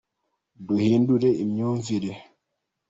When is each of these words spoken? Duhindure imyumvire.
Duhindure 0.67 1.29
imyumvire. 1.43 2.11